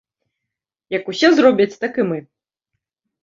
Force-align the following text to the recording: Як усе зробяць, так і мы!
Як 0.97 1.11
усе 1.11 1.29
зробяць, 1.39 1.79
так 1.83 1.99
і 2.01 2.05
мы! 2.13 2.17